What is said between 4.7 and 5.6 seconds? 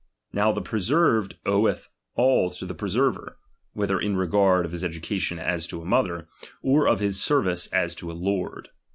his education